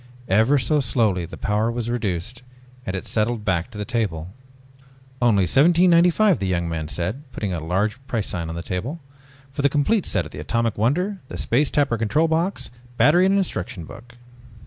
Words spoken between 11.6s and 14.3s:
Tapper control box, battery and instruction book